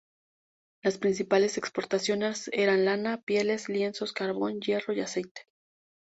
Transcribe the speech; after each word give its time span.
Las 0.81 0.97
principales 0.97 1.59
exportaciones 1.59 2.49
eran 2.53 2.85
lana, 2.85 3.21
pieles, 3.23 3.69
lienzos, 3.69 4.13
carbón, 4.13 4.59
hierro 4.59 4.95
y 4.95 5.01
aceite. 5.01 5.43